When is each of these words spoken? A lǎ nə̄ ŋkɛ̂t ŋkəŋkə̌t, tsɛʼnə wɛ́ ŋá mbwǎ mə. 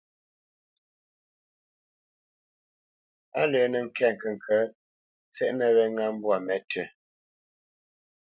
A 3.39 3.41
lǎ 3.51 3.61
nə̄ 3.71 3.83
ŋkɛ̂t 3.85 4.13
ŋkəŋkə̌t, 4.15 4.71
tsɛʼnə 5.33 5.65
wɛ́ 5.75 5.87
ŋá 5.95 6.07
mbwǎ 6.15 6.35
mə. 6.45 6.55